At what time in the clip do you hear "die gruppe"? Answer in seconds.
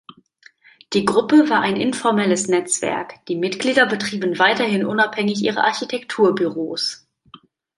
0.93-1.47